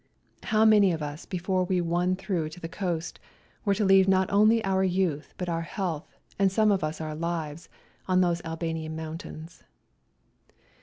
[0.41, 3.19] How many of us before we won through to the coast
[3.63, 7.13] were to leave not only our youth but our health and some of us our
[7.13, 7.69] lives
[8.07, 9.63] on those Albanian mountains